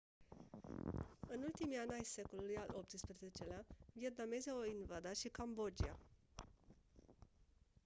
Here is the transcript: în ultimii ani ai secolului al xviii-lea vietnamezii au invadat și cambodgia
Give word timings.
în 1.27 1.41
ultimii 1.43 1.77
ani 1.77 1.91
ai 1.93 2.03
secolului 2.03 2.57
al 2.57 2.85
xviii-lea 2.87 3.65
vietnamezii 3.93 4.51
au 4.51 4.63
invadat 4.63 5.15
și 5.15 5.27
cambodgia 5.29 5.97